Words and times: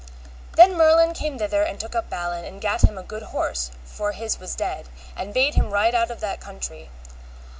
Then 0.55 0.75
Merlin 0.75 1.13
came 1.13 1.37
thither 1.37 1.61
and 1.61 1.79
took 1.79 1.93
up 1.93 2.09
Balin, 2.09 2.43
and 2.43 2.59
gat 2.59 2.81
him 2.83 2.97
a 2.97 3.03
good 3.03 3.21
horse, 3.21 3.69
for 3.85 4.13
his 4.13 4.39
was 4.39 4.55
dead, 4.55 4.89
and 5.15 5.31
bade 5.31 5.53
him 5.53 5.69
ride 5.69 5.93
out 5.93 6.09
of 6.09 6.21
that 6.21 6.39
country. 6.41 6.89